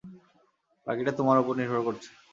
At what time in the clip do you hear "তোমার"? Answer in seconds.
1.19-1.37